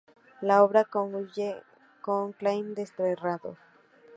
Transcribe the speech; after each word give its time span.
La 0.41 0.63
obra 0.63 0.83
concluye 0.83 1.61
con 2.01 2.33
Cain 2.33 2.73
desterrado. 2.73 3.55